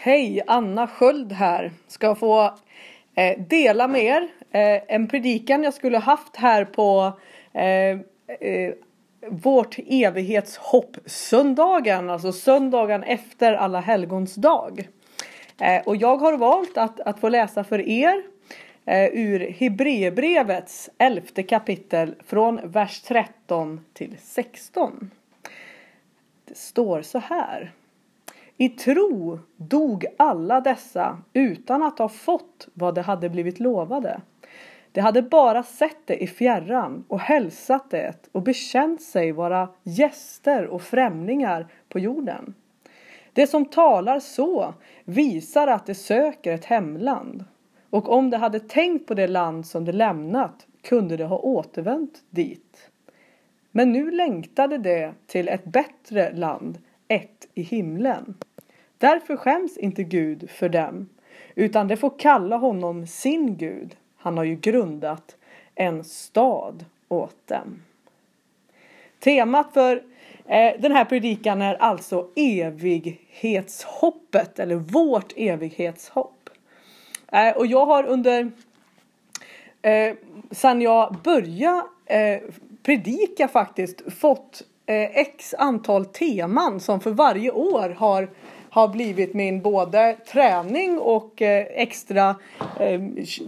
Hej, 0.00 0.42
Anna 0.46 0.86
Sköld 0.86 1.32
här. 1.32 1.70
Ska 1.86 2.14
få 2.14 2.54
eh, 3.14 3.38
dela 3.38 3.88
med 3.88 4.04
er 4.04 4.28
eh, 4.50 4.94
en 4.94 5.08
predikan 5.08 5.62
jag 5.62 5.74
skulle 5.74 5.98
haft 5.98 6.36
här 6.36 6.64
på 6.64 7.18
eh, 7.52 7.90
eh 8.48 8.74
vårt 9.30 9.78
evighetshopp 9.78 10.96
söndagen, 11.06 12.10
alltså 12.10 12.32
söndagen 12.32 13.02
efter 13.02 13.52
alla 13.52 13.80
helgons 13.80 14.34
dag. 14.34 14.88
Eh, 15.60 15.82
och 15.86 15.96
jag 15.96 16.16
har 16.16 16.36
valt 16.36 16.78
att, 16.78 17.00
att 17.00 17.20
få 17.20 17.28
läsa 17.28 17.64
för 17.64 17.88
er 17.88 18.22
eh, 18.84 19.04
ur 19.04 19.50
Hebreerbrevets 19.58 20.90
elfte 20.98 21.42
kapitel 21.42 22.14
från 22.26 22.60
vers 22.64 23.00
13 23.00 23.80
till 23.92 24.16
16. 24.22 25.10
Det 26.44 26.56
står 26.56 27.02
så 27.02 27.18
här. 27.18 27.72
I 28.60 28.68
tro 28.68 29.38
dog 29.56 30.06
alla 30.16 30.60
dessa 30.60 31.18
utan 31.32 31.82
att 31.82 31.98
ha 31.98 32.08
fått 32.08 32.68
vad 32.74 32.94
de 32.94 33.00
hade 33.00 33.28
blivit 33.28 33.60
lovade. 33.60 34.20
De 34.92 35.00
hade 35.00 35.22
bara 35.22 35.62
sett 35.62 36.06
det 36.06 36.22
i 36.22 36.26
fjärran 36.26 37.04
och 37.08 37.20
hälsat 37.20 37.90
det 37.90 38.28
och 38.32 38.42
bekänt 38.42 39.02
sig 39.02 39.32
vara 39.32 39.68
gäster 39.82 40.66
och 40.66 40.82
främlingar 40.82 41.66
på 41.88 41.98
jorden. 41.98 42.54
Det 43.32 43.46
som 43.46 43.64
talar 43.64 44.20
så 44.20 44.74
visar 45.04 45.66
att 45.66 45.86
de 45.86 45.94
söker 45.94 46.52
ett 46.52 46.64
hemland 46.64 47.44
och 47.90 48.08
om 48.08 48.30
de 48.30 48.36
hade 48.36 48.60
tänkt 48.60 49.06
på 49.06 49.14
det 49.14 49.26
land 49.26 49.66
som 49.66 49.84
de 49.84 49.92
lämnat 49.92 50.66
kunde 50.82 51.16
de 51.16 51.24
ha 51.24 51.38
återvänt 51.38 52.22
dit. 52.30 52.90
Men 53.70 53.92
nu 53.92 54.10
längtade 54.10 54.78
de 54.78 55.12
till 55.26 55.48
ett 55.48 55.64
bättre 55.64 56.32
land, 56.32 56.78
ett 57.08 57.48
i 57.54 57.62
himlen. 57.62 58.34
Därför 58.98 59.36
skäms 59.36 59.76
inte 59.76 60.04
Gud 60.04 60.50
för 60.50 60.68
dem, 60.68 61.08
utan 61.54 61.88
de 61.88 61.96
får 61.96 62.18
kalla 62.18 62.56
honom 62.56 63.06
sin 63.06 63.56
Gud. 63.56 63.96
Han 64.16 64.36
har 64.36 64.44
ju 64.44 64.56
grundat 64.56 65.36
en 65.74 66.04
stad 66.04 66.84
åt 67.08 67.46
dem. 67.46 67.82
Temat 69.18 69.72
för 69.72 70.02
eh, 70.46 70.72
den 70.78 70.92
här 70.92 71.04
predikan 71.04 71.62
är 71.62 71.74
alltså 71.74 72.28
evighetshoppet 72.36 74.58
eller 74.58 74.76
vårt 74.76 75.32
evighetshopp. 75.36 76.50
Eh, 77.32 77.56
och 77.56 77.66
jag 77.66 77.86
har 77.86 78.04
under 78.04 78.52
eh, 79.82 80.12
sen 80.12 80.16
sedan 80.50 80.80
jag 80.80 81.16
började 81.24 81.82
predika 82.82 83.48
faktiskt 83.48 84.12
fått 84.12 84.62
x 84.86 85.54
antal 85.58 86.04
teman 86.04 86.80
som 86.80 87.00
för 87.00 87.10
varje 87.10 87.50
år 87.50 87.88
har 87.88 88.28
har 88.70 88.88
blivit 88.88 89.34
min 89.34 89.62
både 89.62 90.16
träning 90.32 90.98
och 90.98 91.42
eh, 91.42 91.66
extra 91.70 92.36
eh, 92.80 93.00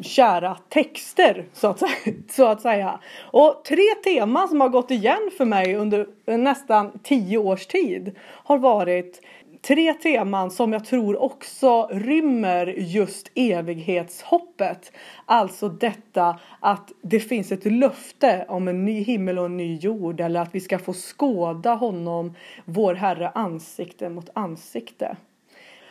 kära 0.03 0.57
texter 0.69 1.45
så 1.53 1.67
att, 1.69 1.83
så 2.31 2.47
att 2.47 2.61
säga. 2.61 3.01
Och 3.21 3.65
tre 3.65 3.95
teman 4.05 4.49
som 4.49 4.61
har 4.61 4.69
gått 4.69 4.91
igen 4.91 5.31
för 5.37 5.45
mig 5.45 5.77
under 5.77 6.07
eh, 6.27 6.39
nästan 6.39 6.99
tio 7.03 7.39
års 7.39 7.67
tid 7.67 8.17
har 8.45 8.59
varit 8.59 9.21
tre 9.63 9.95
teman 9.95 10.51
som 10.51 10.73
jag 10.73 10.85
tror 10.85 11.23
också 11.23 11.89
rymmer 11.93 12.67
just 12.67 13.31
evighetshoppet. 13.35 14.93
Alltså 15.25 15.69
detta 15.69 16.39
att 16.61 16.93
det 17.03 17.21
finns 17.21 17.53
ett 17.53 17.65
löfte 17.65 18.45
om 18.49 18.69
en 18.69 18.85
ny 18.85 19.03
himmel 19.03 19.39
och 19.39 19.47
en 19.47 19.57
ny 19.57 19.77
jord 19.77 20.21
eller 20.21 20.41
att 20.41 20.55
vi 20.55 20.61
ska 20.61 20.79
få 20.79 20.93
skåda 20.93 21.75
honom, 21.75 22.35
vår 22.65 22.95
Herre, 22.95 23.29
ansikte 23.29 24.09
mot 24.09 24.31
ansikte. 24.35 25.17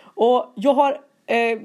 Och 0.01 0.53
jag 0.55 0.73
har 0.73 0.91
eh, 1.25 1.59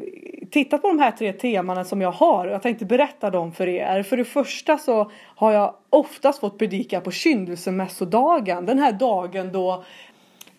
tittat 0.50 0.83
på 0.83 0.89
de 0.89 0.98
här 0.98 1.11
tre 1.11 1.33
temana 1.33 1.84
som 1.84 2.00
jag 2.00 2.12
har 2.12 2.46
och 2.46 2.52
jag 2.52 2.62
tänkte 2.62 2.84
berätta 2.84 3.30
dem 3.30 3.52
för 3.52 3.68
er. 3.68 4.02
För 4.02 4.16
det 4.16 4.24
första 4.24 4.78
så 4.78 5.11
har 5.14 5.52
jag 5.52 5.74
oftast 5.91 6.40
fått 6.40 6.58
predika 6.58 7.01
på 7.01 7.11
kyndelsemässodagen. 7.11 8.67
Den 8.67 8.78
här 8.78 8.92
dagen 8.92 9.52
då 9.52 9.84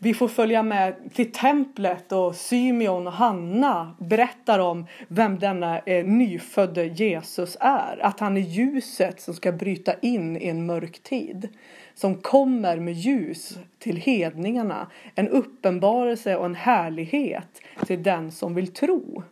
vi 0.06 0.14
får 0.14 0.28
följa 0.28 0.64
med 0.64 1.14
till 1.14 1.32
templet 1.32 2.12
och 2.12 2.36
Symeon 2.36 3.08
och 3.08 3.14
Hanna 3.14 3.96
berättar 4.00 4.60
om 4.60 4.86
vem 5.08 5.40
denna 5.40 5.80
eh, 5.80 6.06
nyfödde 6.06 6.86
Jesus 6.86 7.58
är. 7.60 8.06
Att 8.06 8.20
han 8.20 8.38
är 8.38 8.42
ljuset 8.42 9.22
som 9.22 9.34
ska 9.34 9.52
bryta 9.52 9.94
in 10.02 10.38
i 10.38 10.48
en 10.48 10.66
mörk 10.66 11.04
tid. 11.04 11.50
Som 11.96 12.16
kommer 12.16 12.80
med 12.80 12.94
ljus 12.94 13.58
till 13.80 13.98
hedningarna. 13.98 14.88
En 15.16 15.30
uppenbarelse 15.30 16.36
och 16.36 16.46
en 16.46 16.56
härlighet 16.56 17.62
till 17.86 18.04
den 18.04 18.32
som 18.32 18.56
vill 18.56 18.74
tro. 18.74 19.24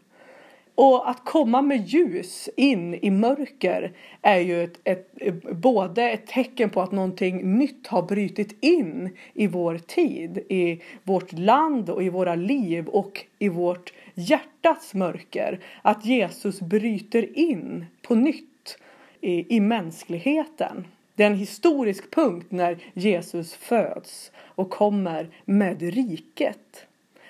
Och 0.76 1.10
att 1.10 1.26
komma 1.26 1.62
med 1.62 1.88
ljus 1.88 2.50
in 2.56 2.94
i 2.94 3.12
mörker 3.12 3.92
är 4.22 4.40
ju 4.40 4.64
ett, 4.64 4.80
ett, 4.84 5.44
både 5.52 6.10
ett 6.10 6.28
tecken 6.28 6.70
på 6.70 6.82
att 6.82 6.92
någonting 6.92 7.58
nytt 7.58 7.88
har 7.88 8.02
brutit 8.02 8.58
in 8.64 9.18
i 9.34 9.48
vår 9.48 9.78
tid, 9.78 10.38
i 10.38 10.82
vårt 11.04 11.32
land 11.32 11.90
och 11.90 12.04
i 12.04 12.10
våra 12.10 12.36
liv 12.36 12.88
och 12.88 13.26
i 13.40 13.50
vårt 13.50 13.94
hjärtats 14.14 14.94
mörker. 14.94 15.60
Att 15.82 16.06
Jesus 16.06 16.62
bryter 16.62 17.38
in 17.40 17.86
på 18.02 18.16
nytt 18.16 18.78
i, 19.22 19.56
i 19.56 19.60
mänskligheten. 19.60 20.88
Det 21.16 21.24
är 21.24 21.28
en 21.28 21.38
historisk 21.38 22.12
punkt 22.12 22.48
när 22.50 22.78
Jesus 22.94 23.54
föds 23.54 24.32
och 24.38 24.70
kommer 24.70 25.30
med 25.46 25.82
riket. 25.82 26.86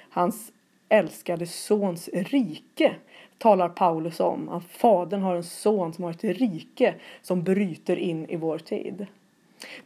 Hans 0.10 0.52
älskade 0.90 1.48
sons 1.48 2.10
rike 2.14 2.96
talar 3.44 3.70
Paulus 3.70 4.20
om. 4.20 4.50
Att 4.50 4.64
fadern 4.64 5.22
har 5.22 5.36
en 5.36 5.44
son 5.44 5.94
som 5.94 6.04
har 6.04 6.12
ett 6.12 6.24
rike 6.24 6.96
som 7.22 7.44
bryter 7.44 7.96
in 7.96 8.30
i 8.30 8.36
vår 8.36 8.58
tid. 8.58 9.06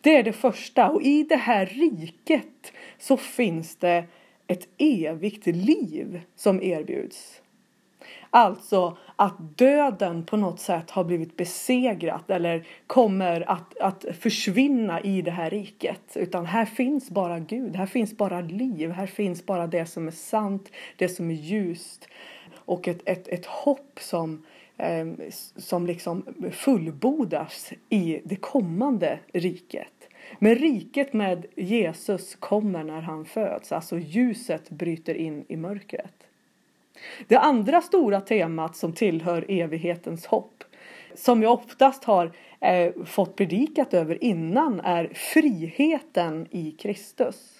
Det 0.02 0.18
är 0.18 0.24
det 0.24 0.34
första 0.34 0.90
och 0.90 1.02
i 1.02 1.24
det 1.24 1.36
här 1.36 1.66
riket 1.66 2.74
så 2.98 3.18
finns 3.18 3.76
det 3.76 4.04
ett 4.48 4.68
evigt 4.78 5.46
liv 5.46 6.22
som 6.36 6.62
erbjuds. 6.62 7.42
Alltså 8.30 8.98
att 9.16 9.58
döden 9.58 10.26
på 10.26 10.38
något 10.38 10.60
sätt 10.60 10.92
har 10.92 11.04
blivit 11.04 11.38
besegrat 11.38 12.30
eller 12.30 12.68
kommer 12.88 13.50
att, 13.50 13.78
att 13.78 14.06
försvinna 14.20 15.02
i 15.02 15.22
det 15.22 15.32
här 15.32 15.50
riket. 15.50 16.02
Utan 16.16 16.46
här 16.46 16.66
finns 16.66 17.10
bara 17.10 17.40
Gud, 17.40 17.76
här 17.76 17.86
finns 17.86 18.18
bara 18.18 18.42
liv, 18.42 18.92
här 18.92 19.08
finns 19.08 19.46
bara 19.46 19.68
det 19.68 19.86
som 19.86 20.08
är 20.08 20.12
sant, 20.12 20.72
det 20.98 21.10
som 21.10 21.30
är 21.32 21.36
ljust 21.36 22.08
och 22.68 22.88
ett, 22.88 23.02
ett, 23.06 23.28
ett 23.28 23.46
hopp 23.46 24.00
som, 24.00 24.46
eh, 24.78 25.08
som 25.56 25.88
liksom 25.88 26.26
fullbordas 26.52 27.74
i 27.90 28.22
det 28.24 28.36
kommande 28.36 29.20
riket. 29.34 29.94
Men 30.40 30.56
riket 30.56 31.14
med 31.14 31.46
Jesus 31.56 32.36
kommer 32.36 32.84
när 32.84 33.02
han 33.02 33.26
föds, 33.26 33.72
alltså 33.72 34.00
ljuset 34.00 34.70
bryter 34.70 35.14
in 35.14 35.46
i 35.48 35.56
mörkret. 35.56 36.14
Det 37.28 37.38
andra 37.38 37.82
stora 37.82 38.22
temat 38.22 38.76
som 38.76 38.94
tillhör 38.94 39.46
evighetens 39.48 40.26
hopp 40.26 40.64
som 41.18 41.44
jag 41.44 41.54
oftast 41.54 42.04
har 42.04 42.32
eh, 42.60 42.94
fått 43.06 43.36
predikat 43.36 43.94
över 43.94 44.24
innan 44.24 44.80
är 44.80 45.12
friheten 45.14 46.48
i 46.52 46.72
Kristus. 46.72 47.57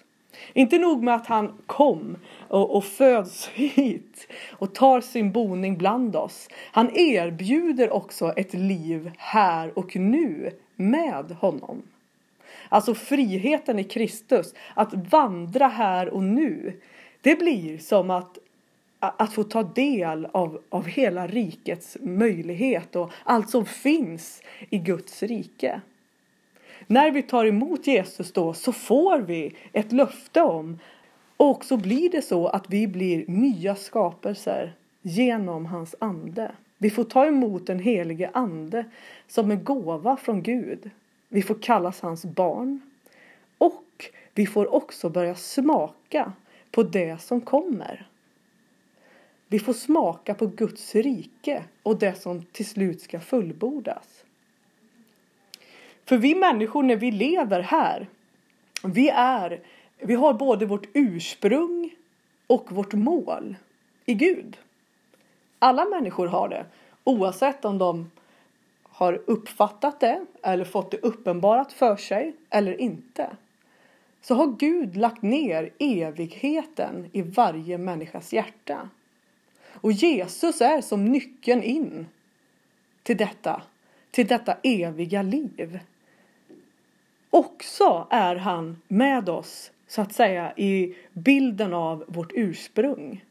Inte 0.54 0.78
nog 0.78 1.04
med 1.04 1.16
att 1.16 1.28
han 1.28 1.54
kom 1.66 2.18
och, 2.48 2.76
och 2.76 2.84
föds 2.84 3.48
hit 3.54 4.28
och 4.52 4.76
tar 4.76 5.02
sin 5.02 5.32
boning 5.32 5.78
bland 5.78 6.16
oss. 6.16 6.50
Han 6.72 6.98
erbjuder 6.98 7.94
också 7.94 8.34
ett 8.38 8.54
liv 8.54 9.12
här 9.18 9.78
och 9.78 9.96
nu 9.96 10.52
med 10.76 11.32
honom. 11.40 11.82
Alltså 12.70 12.96
friheten 12.96 13.80
i 13.80 13.84
Kristus, 13.84 14.54
att 14.74 14.94
vandra 14.94 15.68
här 15.68 16.10
och 16.10 16.24
nu. 16.24 16.82
Det 17.22 17.36
blir 17.36 17.78
som 17.78 18.10
att, 18.10 18.38
att 19.00 19.34
få 19.34 19.44
ta 19.44 19.64
del 19.64 20.26
av, 20.26 20.62
av 20.70 20.86
hela 20.86 21.28
rikets 21.28 21.98
möjlighet 22.02 22.96
och 22.96 23.12
allt 23.24 23.50
som 23.50 23.66
finns 23.66 24.42
i 24.70 24.78
Guds 24.78 25.24
rike. 25.24 25.82
När 26.88 27.12
vi 27.12 27.24
tar 27.24 27.46
emot 27.46 27.88
Jesus 27.88 28.32
då 28.32 28.54
så 28.54 28.72
får 28.72 29.20
vi 29.20 29.56
ett 29.74 29.92
löfte 29.92 30.42
om 30.42 30.80
och 31.38 31.66
så 31.66 31.78
blir 31.78 32.10
det 32.10 32.22
så 32.22 32.48
att 32.48 32.70
vi 32.70 32.88
blir 32.88 33.26
nya 33.28 33.76
skapelser 33.76 34.74
genom 35.02 35.66
hans 35.66 35.96
ande. 36.00 36.52
Vi 36.78 36.90
får 36.90 37.04
ta 37.04 37.26
emot 37.26 37.68
den 37.68 37.80
helige 37.80 38.30
ande 38.34 38.86
som 39.28 39.52
en 39.52 39.64
gåva 39.64 40.18
från 40.18 40.42
Gud. 40.44 40.90
Vi 41.30 41.42
får 41.42 41.62
kallas 41.62 42.02
hans 42.02 42.26
barn. 42.26 42.82
Och 43.58 44.12
vi 44.34 44.46
får 44.46 44.76
också 44.76 45.10
börja 45.10 45.36
smaka 45.36 46.34
på 46.72 46.84
det 46.84 47.22
som 47.22 47.42
kommer. 47.42 48.08
Vi 49.48 49.60
får 49.60 49.74
smaka 49.74 50.34
på 50.34 50.46
Guds 50.46 50.96
rike 50.96 51.64
och 51.84 52.00
det 52.00 52.22
som 52.22 52.44
till 52.44 52.66
slut 52.66 53.02
ska 53.02 53.20
fullbordas. 53.20 54.24
För 56.08 56.18
vi 56.18 56.36
människor 56.36 56.84
när 56.84 56.96
vi 56.96 57.12
lever 57.12 57.62
här, 57.62 58.08
vi 58.84 59.10
är, 59.10 59.60
vi 59.98 60.16
har 60.16 60.34
både 60.34 60.66
vårt 60.66 60.88
ursprung 60.94 61.96
och 62.48 62.72
vårt 62.72 62.94
mål 62.94 63.56
i 64.06 64.14
Gud. 64.14 64.58
Alla 65.60 65.86
människor 65.86 66.28
har 66.28 66.50
det, 66.50 66.66
oavsett 67.04 67.66
om 67.66 67.78
de 67.78 68.12
har 68.84 69.22
uppfattat 69.26 70.00
det 70.00 70.26
eller 70.42 70.66
fått 70.66 70.92
det 70.92 70.98
uppenbarat 70.98 71.74
för 71.74 71.96
sig 71.96 72.36
eller 72.50 72.82
inte. 72.82 73.30
Så 74.22 74.36
har 74.36 74.48
Gud 74.48 74.96
lagt 74.96 75.22
ner 75.22 75.74
evigheten 75.80 77.10
i 77.14 77.22
varje 77.22 77.78
människas 77.78 78.34
hjärta. 78.34 78.90
Och 79.74 79.92
Jesus 79.92 80.62
är 80.62 80.82
som 80.82 81.06
nyckeln 81.06 81.64
in 81.64 82.08
till 83.04 83.18
detta, 83.18 83.62
till 84.12 84.28
detta 84.28 84.58
eviga 84.64 85.22
liv. 85.22 85.80
Också 87.30 88.08
är 88.10 88.36
han 88.36 88.82
med 88.88 89.30
oss, 89.30 89.72
så 89.88 90.02
att 90.02 90.14
säga, 90.14 90.54
i 90.56 90.96
bilden 91.14 91.74
av 91.74 92.04
vårt 92.08 92.32
ursprung. 92.36 93.24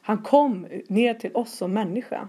Han 0.00 0.18
kom 0.22 0.66
ner 0.88 1.14
till 1.14 1.30
oss 1.34 1.52
som 1.52 1.72
människa. 1.72 2.28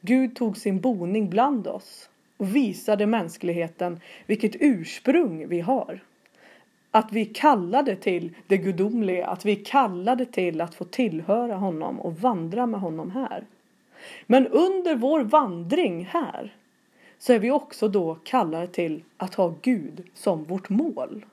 Gud 0.00 0.36
tog 0.36 0.56
sin 0.56 0.80
boning 0.80 1.30
bland 1.30 1.66
oss 1.66 2.08
och 2.36 2.56
visade 2.56 3.06
mänskligheten 3.06 4.00
vilket 4.26 4.56
ursprung 4.60 5.48
vi 5.48 5.60
har. 5.60 6.00
Att 6.90 7.12
vi 7.12 7.26
kallade 7.26 7.96
till 7.96 8.34
det 8.46 8.56
gudomliga, 8.56 9.26
att 9.26 9.44
vi 9.44 9.56
kallade 9.56 10.24
till 10.24 10.60
att 10.60 10.74
få 10.74 10.84
tillhöra 10.84 11.54
honom 11.54 12.00
och 12.00 12.20
vandra 12.20 12.66
med 12.66 12.80
honom 12.80 13.10
här. 13.10 13.44
Men 14.26 14.46
under 14.46 14.94
vår 14.94 15.20
vandring 15.20 16.04
här 16.04 16.52
så 17.26 17.32
är 17.32 17.38
vi 17.38 17.50
också 17.50 17.88
då 17.88 18.14
kallade 18.24 18.66
till 18.66 19.02
att 19.16 19.34
ha 19.34 19.54
Gud 19.62 20.02
som 20.14 20.44
vårt 20.44 20.68
mål. 20.68 21.24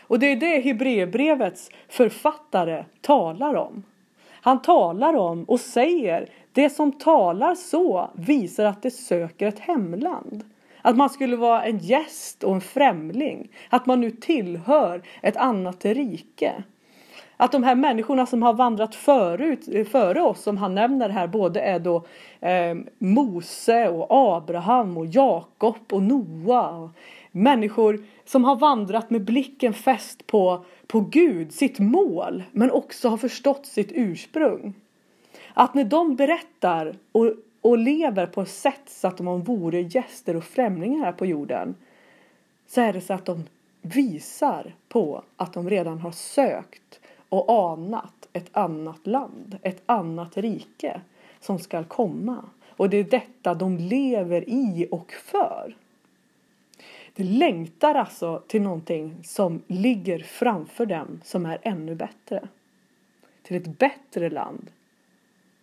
Och 0.00 0.18
det 0.18 0.26
är 0.32 0.36
det 0.36 0.60
Hebreerbrevets 0.60 1.70
författare 1.88 2.84
talar 3.00 3.54
om. 3.54 3.82
Han 4.30 4.62
talar 4.62 5.14
om 5.14 5.44
och 5.44 5.60
säger 5.60 6.30
det 6.52 6.70
som 6.70 6.92
talar 6.92 7.54
så 7.54 8.10
visar 8.14 8.64
att 8.64 8.82
det 8.82 8.90
söker 8.90 9.46
ett 9.46 9.58
hemland. 9.58 10.44
Att 10.82 10.96
man 10.96 11.10
skulle 11.10 11.36
vara 11.36 11.64
en 11.64 11.78
gäst 11.78 12.44
och 12.44 12.54
en 12.54 12.60
främling. 12.60 13.48
Att 13.68 13.86
man 13.86 14.00
nu 14.00 14.10
tillhör 14.10 15.02
ett 15.22 15.36
annat 15.36 15.84
rike. 15.84 16.62
Att 17.40 17.52
de 17.52 17.62
här 17.62 17.74
människorna 17.74 18.26
som 18.26 18.42
har 18.42 18.54
vandrat 18.54 18.94
förut, 18.94 19.68
eh, 19.72 19.86
före 19.86 20.20
oss, 20.20 20.42
som 20.42 20.56
han 20.56 20.74
nämner 20.74 21.08
här, 21.08 21.26
både 21.26 21.60
är 21.60 21.78
då 21.78 22.04
eh, 22.40 22.74
Mose 22.98 23.88
och 23.88 24.06
Abraham 24.10 24.96
och 24.96 25.06
Jakob 25.06 25.76
och 25.90 26.02
Noa. 26.02 26.90
Människor 27.32 28.04
som 28.24 28.44
har 28.44 28.56
vandrat 28.56 29.10
med 29.10 29.24
blicken 29.24 29.74
fäst 29.74 30.26
på, 30.26 30.64
på 30.86 31.00
Gud, 31.00 31.52
sitt 31.52 31.78
mål, 31.78 32.42
men 32.52 32.70
också 32.70 33.08
har 33.08 33.16
förstått 33.16 33.66
sitt 33.66 33.92
ursprung. 33.92 34.74
Att 35.54 35.74
när 35.74 35.84
de 35.84 36.16
berättar 36.16 36.94
och, 37.12 37.32
och 37.60 37.78
lever 37.78 38.26
på 38.26 38.42
ett 38.42 38.48
sätt 38.48 38.82
så 38.86 39.08
att 39.08 39.16
de 39.16 39.42
vore 39.42 39.80
gäster 39.80 40.36
och 40.36 40.44
främlingar 40.44 41.04
här 41.04 41.12
på 41.12 41.26
jorden 41.26 41.74
så 42.66 42.80
är 42.80 42.92
det 42.92 43.00
så 43.00 43.14
att 43.14 43.24
de 43.24 43.44
visar 43.82 44.74
på 44.88 45.22
att 45.36 45.52
de 45.52 45.70
redan 45.70 45.98
har 45.98 46.12
sökt 46.12 47.00
och 47.28 47.72
anat 47.72 48.28
ett 48.32 48.48
annat 48.52 49.06
land, 49.06 49.58
ett 49.62 49.82
annat 49.86 50.36
rike 50.36 51.00
som 51.40 51.58
skall 51.58 51.84
komma. 51.84 52.44
Och 52.68 52.90
det 52.90 52.96
är 52.96 53.04
detta 53.04 53.54
de 53.54 53.76
lever 53.76 54.44
i 54.48 54.88
och 54.90 55.12
för. 55.12 55.76
De 57.14 57.24
längtar 57.24 57.94
alltså 57.94 58.42
till 58.46 58.62
någonting 58.62 59.16
som 59.24 59.62
ligger 59.66 60.18
framför 60.18 60.86
dem 60.86 61.20
som 61.24 61.46
är 61.46 61.58
ännu 61.62 61.94
bättre. 61.94 62.48
Till 63.42 63.56
ett 63.56 63.78
bättre 63.78 64.30
land. 64.30 64.70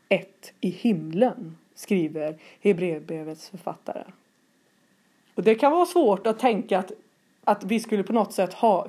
Ett 0.09 0.53
i 0.61 0.69
himlen, 0.69 1.57
skriver 1.75 2.37
Hebreerbrevets 2.61 3.49
författare. 3.49 4.03
Och 5.35 5.43
det 5.43 5.55
kan 5.55 5.71
vara 5.71 5.85
svårt 5.85 6.27
att 6.27 6.39
tänka 6.39 6.79
att, 6.79 6.91
att 7.43 7.63
vi 7.63 7.79
skulle 7.79 8.03
på 8.03 8.13
något 8.13 8.33
sätt 8.33 8.53
ha 8.53 8.87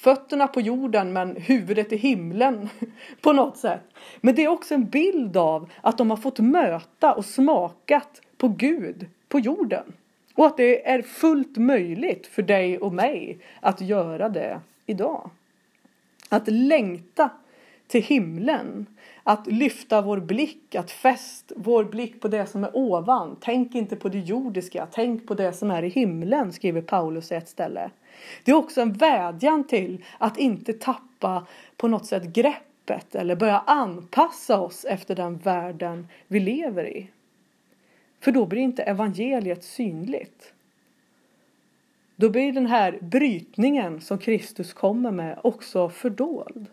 fötterna 0.00 0.48
på 0.48 0.60
jorden 0.60 1.12
men 1.12 1.36
huvudet 1.36 1.92
i 1.92 1.96
himlen 1.96 2.68
på 3.20 3.32
något 3.32 3.56
sätt. 3.56 3.82
Men 4.20 4.34
det 4.34 4.44
är 4.44 4.48
också 4.48 4.74
en 4.74 4.84
bild 4.84 5.36
av 5.36 5.70
att 5.80 5.98
de 5.98 6.10
har 6.10 6.16
fått 6.16 6.38
möta 6.38 7.14
och 7.14 7.24
smakat 7.24 8.20
på 8.36 8.48
Gud 8.48 9.06
på 9.28 9.40
jorden. 9.40 9.92
Och 10.34 10.46
att 10.46 10.56
det 10.56 10.88
är 10.88 11.02
fullt 11.02 11.56
möjligt 11.56 12.26
för 12.26 12.42
dig 12.42 12.78
och 12.78 12.92
mig 12.92 13.38
att 13.60 13.80
göra 13.80 14.28
det 14.28 14.60
idag. 14.86 15.30
Att 16.28 16.48
längta 16.48 17.30
till 17.86 18.02
himlen. 18.02 18.86
Att 19.22 19.46
lyfta 19.46 20.02
vår 20.02 20.20
blick, 20.20 20.74
att 20.74 20.90
fäst 20.90 21.52
vår 21.56 21.84
blick 21.84 22.20
på 22.20 22.28
det 22.28 22.46
som 22.46 22.64
är 22.64 22.76
ovan. 22.76 23.36
Tänk 23.40 23.74
inte 23.74 23.96
på 23.96 24.08
det 24.08 24.18
jordiska, 24.18 24.86
tänk 24.90 25.26
på 25.26 25.34
det 25.34 25.52
som 25.52 25.70
är 25.70 25.82
i 25.82 25.88
himlen, 25.88 26.52
skriver 26.52 26.82
Paulus 26.82 27.32
i 27.32 27.34
ett 27.34 27.48
ställe. 27.48 27.90
Det 28.44 28.50
är 28.50 28.56
också 28.56 28.80
en 28.80 28.92
vädjan 28.92 29.64
till 29.64 30.04
att 30.18 30.38
inte 30.38 30.72
tappa 30.72 31.46
på 31.76 31.88
något 31.88 32.06
sätt 32.06 32.24
greppet 32.24 33.14
eller 33.14 33.36
börja 33.36 33.58
anpassa 33.58 34.60
oss 34.60 34.84
efter 34.84 35.14
den 35.14 35.38
världen 35.38 36.08
vi 36.26 36.40
lever 36.40 36.88
i. 36.88 37.10
För 38.20 38.32
då 38.32 38.46
blir 38.46 38.62
inte 38.62 38.82
evangeliet 38.82 39.64
synligt. 39.64 40.52
Då 42.16 42.30
blir 42.30 42.52
den 42.52 42.66
här 42.66 42.98
brytningen 43.00 44.00
som 44.00 44.18
Kristus 44.18 44.72
kommer 44.72 45.10
med 45.10 45.38
också 45.42 45.88
fördold. 45.88 46.66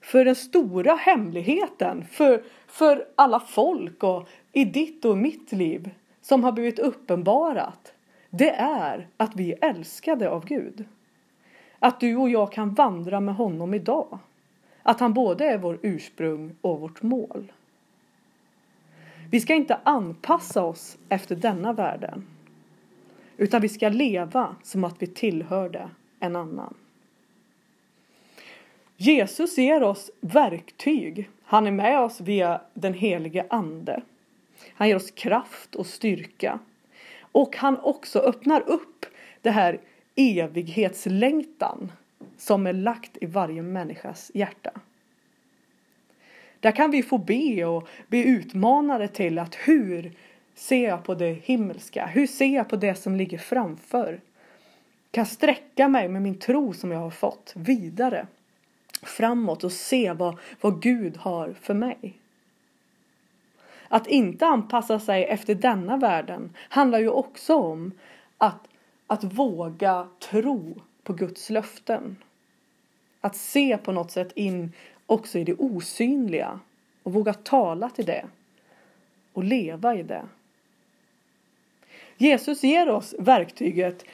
För 0.00 0.24
den 0.24 0.34
stora 0.34 0.94
hemligheten 0.94 2.04
för, 2.04 2.42
för 2.66 3.06
alla 3.14 3.40
folk 3.40 4.02
och 4.02 4.28
i 4.52 4.64
ditt 4.64 5.04
och 5.04 5.18
mitt 5.18 5.52
liv 5.52 5.90
som 6.22 6.44
har 6.44 6.52
blivit 6.52 6.78
uppenbarat 6.78 7.92
det 8.30 8.50
är 8.50 9.08
att 9.16 9.36
vi 9.36 9.52
är 9.52 9.64
älskade 9.70 10.30
av 10.30 10.46
Gud. 10.46 10.84
Att 11.78 12.00
du 12.00 12.16
och 12.16 12.30
jag 12.30 12.52
kan 12.52 12.74
vandra 12.74 13.20
med 13.20 13.34
honom 13.34 13.74
idag. 13.74 14.18
Att 14.82 15.00
han 15.00 15.14
både 15.14 15.44
är 15.44 15.58
vår 15.58 15.78
ursprung 15.82 16.56
och 16.60 16.80
vårt 16.80 17.02
mål. 17.02 17.52
Vi 19.30 19.40
ska 19.40 19.54
inte 19.54 19.80
anpassa 19.82 20.62
oss 20.62 20.98
efter 21.08 21.36
denna 21.36 21.72
världen. 21.72 22.26
Utan 23.36 23.60
vi 23.60 23.68
ska 23.68 23.88
leva 23.88 24.56
som 24.62 24.84
att 24.84 25.02
vi 25.02 25.06
tillhörde 25.06 25.90
en 26.20 26.36
annan. 26.36 26.74
Jesus 28.96 29.58
ger 29.58 29.82
oss 29.82 30.10
verktyg. 30.20 31.30
Han 31.44 31.66
är 31.66 31.70
med 31.70 32.00
oss 32.00 32.20
via 32.20 32.60
den 32.74 32.94
helige 32.94 33.46
Ande. 33.50 34.02
Han 34.74 34.88
ger 34.88 34.96
oss 34.96 35.10
kraft 35.10 35.74
och 35.74 35.86
styrka. 35.86 36.58
Och 37.36 37.56
han 37.56 37.78
också 37.80 38.18
öppnar 38.18 38.68
upp 38.68 39.06
det 39.42 39.50
här 39.50 39.80
evighetslängtan 40.14 41.92
som 42.38 42.66
är 42.66 42.72
lagt 42.72 43.16
i 43.20 43.26
varje 43.26 43.62
människas 43.62 44.30
hjärta. 44.34 44.70
Där 46.60 46.72
kan 46.72 46.90
vi 46.90 47.02
få 47.02 47.18
be 47.18 47.64
och 47.64 47.88
bli 48.08 48.28
utmanade 48.28 49.08
till 49.08 49.38
att 49.38 49.54
hur 49.54 50.12
ser 50.54 50.84
jag 50.88 51.04
på 51.04 51.14
det 51.14 51.32
himmelska? 51.32 52.06
Hur 52.06 52.26
ser 52.26 52.54
jag 52.54 52.68
på 52.68 52.76
det 52.76 52.94
som 52.94 53.16
ligger 53.16 53.38
framför? 53.38 54.20
Kan 55.10 55.20
jag 55.20 55.28
sträcka 55.28 55.88
mig 55.88 56.08
med 56.08 56.22
min 56.22 56.38
tro 56.38 56.72
som 56.72 56.92
jag 56.92 56.98
har 56.98 57.10
fått 57.10 57.52
vidare 57.56 58.26
framåt 59.02 59.64
och 59.64 59.72
se 59.72 60.12
vad, 60.12 60.38
vad 60.60 60.82
Gud 60.82 61.16
har 61.16 61.54
för 61.60 61.74
mig? 61.74 62.14
Att 63.88 64.06
inte 64.06 64.46
anpassa 64.46 64.98
sig 64.98 65.24
efter 65.24 65.54
denna 65.54 65.96
världen 65.96 66.54
handlar 66.68 66.98
ju 66.98 67.08
också 67.08 67.54
om 67.54 67.92
att, 68.38 68.68
att 69.06 69.24
våga 69.24 70.08
tro 70.18 70.74
på 71.02 71.12
Guds 71.12 71.50
löften. 71.50 72.16
Att 73.20 73.36
se 73.36 73.78
på 73.78 73.92
något 73.92 74.10
sätt 74.10 74.32
in 74.34 74.72
också 75.06 75.38
i 75.38 75.44
det 75.44 75.54
osynliga 75.54 76.60
och 77.02 77.12
våga 77.12 77.34
tala 77.34 77.90
till 77.90 78.06
det 78.06 78.26
och 79.32 79.44
leva 79.44 79.94
i 79.94 80.02
det. 80.02 80.22
Jesus 82.16 82.62
ger 82.62 82.88
oss 82.88 83.14
verktyget 83.18 84.04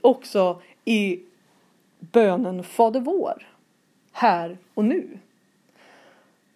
också 0.00 0.62
i 0.84 1.20
bönen 1.98 2.64
Fader 2.64 3.00
vår, 3.00 3.48
här 4.12 4.58
och 4.74 4.84
nu. 4.84 5.18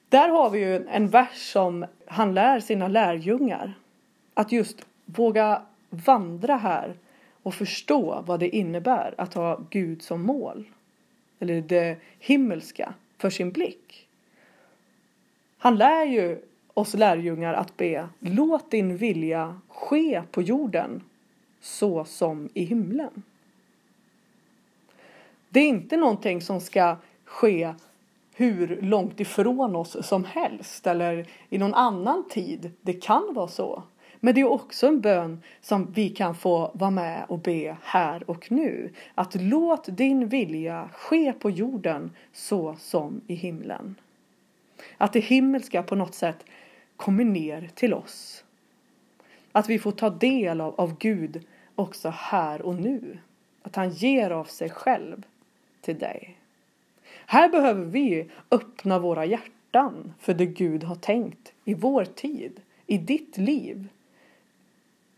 Där 0.08 0.28
har 0.28 0.50
vi 0.50 0.58
ju 0.58 0.86
en 0.88 1.08
vers 1.08 1.52
som 1.52 1.86
han 2.10 2.34
lär 2.34 2.60
sina 2.60 2.88
lärjungar. 2.88 3.74
Att 4.34 4.52
just 4.52 4.86
våga 5.04 5.62
vandra 5.90 6.56
här 6.56 6.94
och 7.42 7.54
förstå 7.54 8.22
vad 8.26 8.40
det 8.40 8.56
innebär 8.56 9.14
att 9.18 9.34
ha 9.34 9.60
Gud 9.70 10.02
som 10.02 10.22
mål. 10.22 10.64
Eller 11.38 11.60
det 11.60 11.96
himmelska 12.18 12.94
för 13.18 13.30
sin 13.30 13.50
blick. 13.50 14.08
Han 15.58 15.76
lär 15.76 16.04
ju 16.04 16.38
oss 16.74 16.94
lärjungar 16.94 17.54
att 17.54 17.76
be 17.76 18.08
Låt 18.18 18.70
din 18.70 18.96
vilja 18.96 19.60
ske 19.68 20.22
på 20.30 20.42
jorden 20.42 21.02
så 21.60 22.04
som 22.04 22.48
i 22.54 22.64
himlen. 22.64 23.22
Det 25.48 25.60
är 25.60 25.68
inte 25.68 25.96
någonting 25.96 26.40
som 26.40 26.60
ska 26.60 26.96
ske 27.24 27.74
hur 28.38 28.78
långt 28.82 29.20
ifrån 29.20 29.76
oss 29.76 30.06
som 30.06 30.24
helst 30.24 30.86
eller 30.86 31.26
i 31.48 31.58
någon 31.58 31.74
annan 31.74 32.28
tid. 32.28 32.70
Det 32.80 32.92
kan 32.92 33.34
vara 33.34 33.48
så. 33.48 33.82
Men 34.20 34.34
det 34.34 34.40
är 34.40 34.50
också 34.50 34.86
en 34.86 35.00
bön 35.00 35.42
som 35.60 35.92
vi 35.92 36.08
kan 36.08 36.34
få 36.34 36.70
vara 36.74 36.90
med 36.90 37.24
och 37.28 37.38
be 37.38 37.76
här 37.82 38.30
och 38.30 38.52
nu. 38.52 38.92
Att 39.14 39.34
låt 39.34 39.96
din 39.96 40.28
vilja 40.28 40.88
ske 40.92 41.32
på 41.32 41.50
jorden 41.50 42.10
så 42.32 42.76
som 42.78 43.20
i 43.26 43.34
himlen. 43.34 43.94
Att 44.96 45.12
det 45.12 45.20
himmelska 45.20 45.82
på 45.82 45.94
något 45.94 46.14
sätt 46.14 46.44
kommer 46.96 47.24
ner 47.24 47.70
till 47.74 47.94
oss. 47.94 48.44
Att 49.52 49.68
vi 49.68 49.78
får 49.78 49.92
ta 49.92 50.10
del 50.10 50.60
av, 50.60 50.80
av 50.80 50.98
Gud 50.98 51.46
också 51.74 52.08
här 52.08 52.62
och 52.62 52.74
nu. 52.74 53.18
Att 53.62 53.76
han 53.76 53.90
ger 53.90 54.30
av 54.30 54.44
sig 54.44 54.70
själv 54.70 55.26
till 55.80 55.98
dig. 55.98 56.37
Här 57.30 57.48
behöver 57.48 57.84
vi 57.84 58.30
öppna 58.50 58.98
våra 58.98 59.24
hjärtan 59.24 60.12
för 60.18 60.34
det 60.34 60.46
Gud 60.46 60.84
har 60.84 60.94
tänkt 60.94 61.52
i 61.64 61.74
vår 61.74 62.04
tid, 62.04 62.60
i 62.86 62.98
ditt 62.98 63.38
liv, 63.38 63.88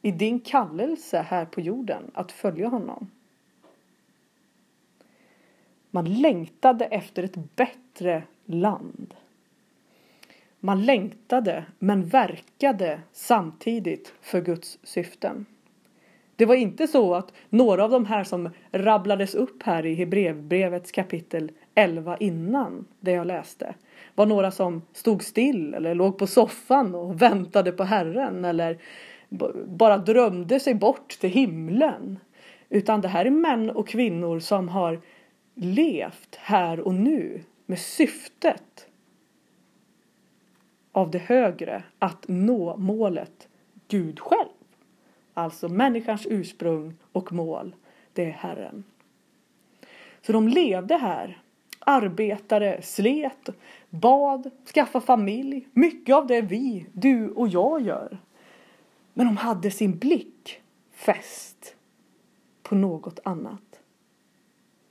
i 0.02 0.10
din 0.10 0.40
kallelse 0.40 1.20
här 1.28 1.44
på 1.44 1.60
jorden 1.60 2.10
att 2.14 2.32
följa 2.32 2.68
honom. 2.68 3.10
Man 5.90 6.14
längtade 6.14 6.84
efter 6.84 7.22
ett 7.22 7.56
bättre 7.56 8.22
land. 8.44 9.14
Man 10.60 10.84
längtade 10.84 11.64
men 11.78 12.08
verkade 12.08 13.00
samtidigt 13.12 14.14
för 14.20 14.40
Guds 14.40 14.78
syften. 14.82 15.46
Det 16.36 16.46
var 16.46 16.54
inte 16.54 16.86
så 16.86 17.14
att 17.14 17.32
några 17.48 17.84
av 17.84 17.90
de 17.90 18.06
här 18.06 18.24
som 18.24 18.50
rabblades 18.72 19.34
upp 19.34 19.62
här 19.62 19.86
i 19.86 19.94
Hebreerbrevets 19.94 20.92
kapitel 20.92 21.52
11 21.74 22.16
innan 22.16 22.84
det 23.00 23.12
jag 23.12 23.26
läste 23.26 23.74
var 24.14 24.26
några 24.26 24.50
som 24.50 24.82
stod 24.92 25.22
still 25.22 25.74
eller 25.74 25.94
låg 25.94 26.18
på 26.18 26.26
soffan 26.26 26.94
och 26.94 27.22
väntade 27.22 27.72
på 27.72 27.84
Herren 27.84 28.44
eller 28.44 28.78
bara 29.66 29.98
drömde 29.98 30.60
sig 30.60 30.74
bort 30.74 31.08
till 31.20 31.30
himlen. 31.30 32.18
Utan 32.68 33.00
det 33.00 33.08
här 33.08 33.24
är 33.24 33.30
män 33.30 33.70
och 33.70 33.88
kvinnor 33.88 34.40
som 34.40 34.68
har 34.68 35.00
levt 35.54 36.36
här 36.36 36.80
och 36.80 36.94
nu 36.94 37.42
med 37.66 37.78
syftet 37.78 38.86
av 40.92 41.10
det 41.10 41.18
högre 41.18 41.82
att 41.98 42.28
nå 42.28 42.76
målet 42.76 43.48
Gud 43.88 44.20
själv. 44.20 44.48
Alltså 45.34 45.68
människans 45.68 46.26
ursprung 46.30 46.94
och 47.12 47.32
mål, 47.32 47.74
det 48.12 48.24
är 48.24 48.30
Herren. 48.30 48.84
Så 50.22 50.32
de 50.32 50.48
levde 50.48 50.96
här, 50.96 51.42
arbetade, 51.80 52.82
slet, 52.82 53.48
bad, 53.90 54.50
skaffa 54.74 55.00
familj. 55.00 55.68
Mycket 55.72 56.14
av 56.14 56.26
det 56.26 56.40
vi, 56.40 56.86
du 56.92 57.30
och 57.30 57.48
jag 57.48 57.82
gör. 57.82 58.18
Men 59.14 59.26
de 59.26 59.36
hade 59.36 59.70
sin 59.70 59.98
blick 59.98 60.60
fäst 60.92 61.76
på 62.62 62.74
något 62.74 63.18
annat. 63.24 63.80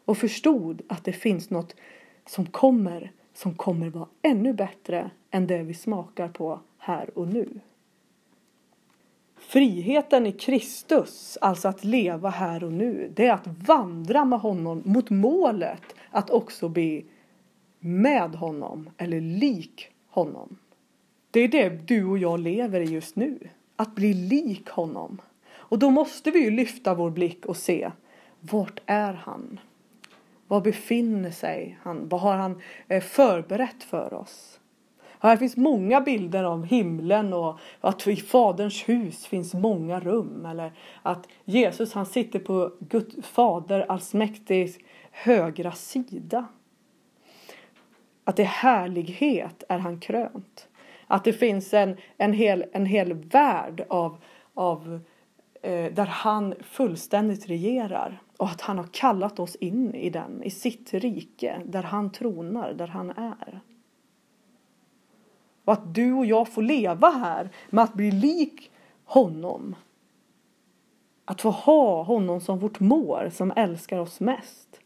Och 0.05 0.17
förstod 0.17 0.81
att 0.89 1.03
det 1.03 1.13
finns 1.13 1.50
något 1.50 1.75
som 2.25 2.46
kommer, 2.46 3.12
som 3.34 3.55
kommer 3.55 3.89
vara 3.89 4.08
ännu 4.22 4.53
bättre 4.53 5.12
än 5.31 5.48
det 5.48 5.63
vi 5.63 5.74
smakar 5.74 6.27
på 6.27 6.60
här 6.77 7.17
och 7.17 7.27
nu. 7.27 7.60
Friheten 9.38 10.27
i 10.27 10.31
Kristus, 10.31 11.38
alltså 11.41 11.67
att 11.67 11.84
leva 11.84 12.29
här 12.29 12.63
och 12.63 12.72
nu, 12.72 13.12
det 13.15 13.27
är 13.27 13.34
att 13.34 13.48
vandra 13.48 14.25
med 14.25 14.39
honom 14.39 14.81
mot 14.86 15.10
målet 15.10 15.96
att 16.11 16.29
också 16.29 16.69
bli 16.69 17.05
med 17.79 18.35
honom 18.35 18.89
eller 18.97 19.21
lik 19.21 19.87
honom. 20.09 20.57
Det 21.31 21.39
är 21.39 21.47
det 21.47 21.69
du 21.69 22.05
och 22.05 22.17
jag 22.17 22.39
lever 22.39 22.81
i 22.81 22.85
just 22.85 23.15
nu. 23.15 23.49
Att 23.75 23.95
bli 23.95 24.13
lik 24.13 24.69
honom. 24.69 25.21
Och 25.51 25.79
då 25.79 25.89
måste 25.89 26.31
vi 26.31 26.39
ju 26.39 26.51
lyfta 26.51 26.93
vår 26.93 27.09
blick 27.09 27.45
och 27.45 27.57
se 27.57 27.91
vart 28.39 28.79
är 28.85 29.13
han? 29.13 29.59
Var 30.47 30.61
befinner 30.61 31.31
sig 31.31 31.77
han? 31.81 32.07
Vad 32.09 32.21
har 32.21 32.37
han 32.37 32.61
eh, 32.87 33.01
förberett 33.01 33.83
för 33.83 34.13
oss? 34.13 34.59
Här 35.21 35.37
finns 35.37 35.57
många 35.57 36.01
bilder 36.01 36.43
av 36.43 36.65
himlen 36.65 37.33
och 37.33 37.59
att 37.81 38.07
i 38.07 38.15
Faderns 38.15 38.89
hus 38.89 39.25
finns 39.25 39.53
många 39.53 39.99
rum. 39.99 40.45
Eller 40.45 40.71
att 41.01 41.27
Jesus 41.45 41.93
han 41.93 42.05
sitter 42.05 42.39
på 42.39 42.71
Gud, 42.79 43.25
Fader 43.25 43.85
allsmäktig 43.91 44.85
högra 45.23 45.71
sida. 45.71 46.47
Att 48.23 48.35
det 48.35 48.43
är 48.43 48.47
härlighet 48.47 49.63
är 49.69 49.77
han 49.77 49.99
krönt. 49.99 50.67
Att 51.07 51.23
det 51.23 51.33
finns 51.33 51.73
en, 51.73 51.97
en, 52.17 52.33
hel, 52.33 52.65
en 52.71 52.85
hel 52.85 53.13
värld 53.13 53.85
av, 53.89 54.17
av 54.53 54.99
eh, 55.61 55.93
där 55.93 56.05
han 56.05 56.53
fullständigt 56.61 57.47
regerar. 57.47 58.21
Och 58.38 58.47
att 58.47 58.61
han 58.61 58.77
har 58.77 58.88
kallat 58.91 59.39
oss 59.39 59.55
in 59.55 59.95
i 59.95 60.09
den, 60.09 60.43
i 60.43 60.49
sitt 60.49 60.93
rike, 60.93 61.61
där 61.65 61.83
han 61.83 62.11
tronar, 62.11 62.73
där 62.73 62.88
han 62.88 63.09
är. 63.09 63.61
Och 65.65 65.73
att 65.73 65.95
du 65.95 66.13
och 66.13 66.25
jag 66.25 66.49
får 66.49 66.61
leva 66.61 67.09
här 67.09 67.49
med 67.69 67.83
att 67.83 67.93
bli 67.93 68.11
lik 68.11 68.71
honom. 69.05 69.75
Att 71.25 71.41
få 71.41 71.49
ha 71.49 72.03
honom 72.03 72.41
som 72.41 72.59
vårt 72.59 72.79
mål 72.79 73.31
som 73.31 73.53
älskar 73.55 73.99
oss 73.99 74.19
mest. 74.19 74.78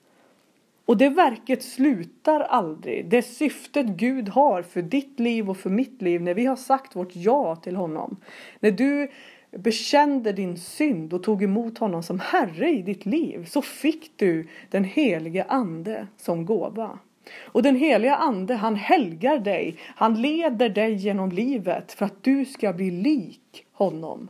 Och 0.86 0.98
det 0.98 1.10
verket 1.10 1.63
slutar 1.63 2.40
aldrig. 2.40 3.10
Det 3.10 3.22
syftet 3.22 3.86
Gud 3.86 4.30
har 4.30 4.62
för 4.62 4.82
ditt 4.82 5.20
liv 5.20 5.50
och 5.50 5.58
för 5.58 5.70
mitt 5.70 6.02
liv 6.02 6.22
när 6.22 6.34
vi 6.34 6.46
har 6.46 6.56
sagt 6.56 6.96
vårt 6.96 7.16
ja 7.16 7.56
till 7.56 7.75
honom. 7.75 8.18
När 8.60 8.72
du 8.72 9.12
bekände 9.52 10.32
din 10.32 10.58
synd 10.58 11.13
och 11.13 11.24
tog 11.24 11.44
emot 11.44 11.78
honom 11.78 12.04
som 12.04 12.20
Herre 12.20 12.70
i 12.70 12.82
ditt 12.82 13.06
liv 13.06 13.46
så 13.46 13.62
fick 13.62 14.12
du 14.16 14.48
den 14.70 14.84
helige 14.84 15.44
Ande 15.44 16.08
som 16.18 16.46
gåva. 16.46 17.00
Och 17.42 17.63
den 17.63 17.75
heliga 17.75 18.16
ande 18.16 18.56
han 18.56 18.75
helgar 18.75 19.40
dig. 19.40 19.78
Han 19.96 20.22
leder 20.22 20.70
dig 20.70 20.94
genom 20.94 21.32
livet 21.32 21.92
för 21.92 22.06
att 22.06 22.24
du 22.24 22.46
ska 22.46 22.74
bli 22.74 22.92
lik 22.92 23.66
honom. 23.72 24.30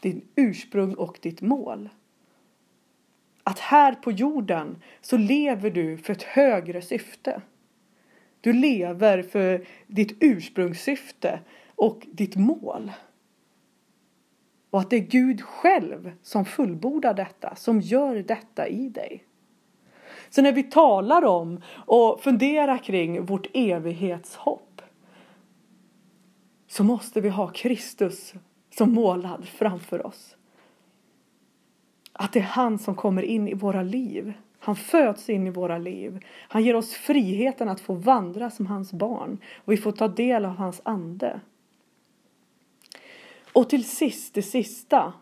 Din 0.00 0.22
ursprung 0.36 0.94
och 0.94 1.18
ditt 1.22 1.40
mål. 1.40 1.88
Att 3.44 3.58
här 3.58 3.94
på 3.94 4.12
jorden 4.12 4.82
så 5.00 5.16
lever 5.16 5.70
du 5.70 5.96
för 5.98 6.12
ett 6.12 6.22
högre 6.22 6.82
syfte. 6.82 7.42
Du 8.40 8.52
lever 8.52 9.22
för 9.22 9.66
ditt 9.86 10.16
ursprungssyfte 10.20 11.40
och 11.74 12.06
ditt 12.12 12.36
mål. 12.36 12.92
Och 14.70 14.80
att 14.80 14.90
det 14.90 14.96
är 14.96 15.00
Gud 15.00 15.42
själv 15.42 16.12
som 16.22 16.44
fullbordar 16.44 17.14
detta, 17.14 17.54
som 17.54 17.80
gör 17.80 18.16
detta 18.16 18.68
i 18.68 18.88
dig. 18.88 19.24
Så 20.30 20.42
när 20.42 20.52
vi 20.52 20.62
talar 20.62 21.24
om 21.24 21.60
och 21.70 22.20
funderar 22.20 22.78
kring 22.78 23.24
vårt 23.24 23.46
evighetshopp 23.54 24.82
så 26.66 26.84
måste 26.84 27.20
vi 27.20 27.28
ha 27.28 27.48
Kristus 27.48 28.34
som 28.70 28.92
målad 28.92 29.48
framför 29.48 30.06
oss. 30.06 30.36
Att 32.16 32.32
det 32.32 32.38
är 32.38 32.42
han 32.42 32.78
som 32.78 32.94
kommer 32.94 33.22
in 33.22 33.48
i 33.48 33.54
våra 33.54 33.82
liv. 33.82 34.32
Han 34.58 34.76
föds 34.76 35.30
in 35.30 35.46
i 35.46 35.50
våra 35.50 35.78
liv. 35.78 36.24
Han 36.48 36.64
ger 36.64 36.76
oss 36.76 36.92
friheten 36.94 37.68
att 37.68 37.80
få 37.80 37.94
vandra 37.94 38.50
som 38.50 38.66
hans 38.66 38.92
barn 38.92 39.38
och 39.64 39.72
vi 39.72 39.76
får 39.76 39.92
ta 39.92 40.08
del 40.08 40.44
av 40.44 40.56
hans 40.56 40.80
ande. 40.84 41.40
Och 43.52 43.70
till 43.70 43.88
sist, 43.88 44.34
det 44.34 44.42
sista 44.42 45.12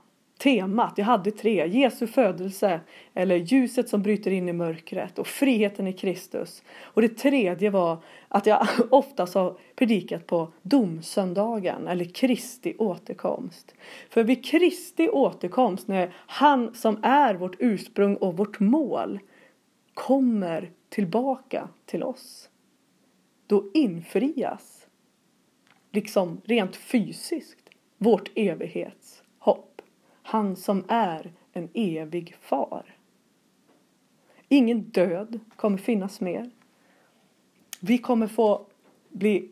temat. 0.43 0.93
Jag 0.97 1.05
hade 1.05 1.31
tre. 1.31 1.67
Jesu 1.67 2.07
födelse, 2.07 2.81
eller 3.15 3.37
ljuset 3.37 3.89
som 3.89 4.03
bryter 4.03 4.31
in 4.31 4.49
i 4.49 4.53
mörkret 4.53 5.19
och 5.19 5.27
friheten 5.27 5.87
i 5.87 5.93
Kristus. 5.93 6.63
Och 6.83 7.03
det 7.03 7.09
tredje 7.09 7.71
var 7.71 8.03
att 8.29 8.47
jag 8.47 8.67
oftast 8.91 9.35
har 9.35 9.59
predikat 9.77 10.27
på 10.27 10.53
domsöndagen 10.63 11.89
eller 11.89 12.05
Kristi 12.05 12.75
återkomst. 12.79 13.75
För 14.11 14.25
vid 14.25 14.45
Kristi 14.45 15.09
återkomst, 15.09 15.89
när 15.89 16.15
han 16.17 16.75
som 16.75 16.99
är 17.03 17.35
vårt 17.35 17.57
ursprung 17.59 18.17
och 18.17 18.37
vårt 18.37 18.61
mål 18.61 19.21
kommer 19.95 20.71
tillbaka 20.89 21.69
till 21.87 22.03
oss, 22.03 22.49
då 23.47 23.71
infrias, 23.75 24.87
liksom 25.91 26.41
rent 26.45 26.77
fysiskt, 26.77 27.71
vårt 27.99 28.31
evighets... 28.35 29.22
Han 30.23 30.57
som 30.57 30.85
är 30.89 31.33
en 31.53 31.69
evig 31.75 32.37
far. 32.41 32.97
Ingen 34.49 34.83
död 34.83 35.41
kommer 35.57 35.79
finnas 35.79 36.21
mer. 36.21 36.51
Vi 37.81 37.99
kommer 37.99 38.27
få 38.27 38.67
bli 39.09 39.51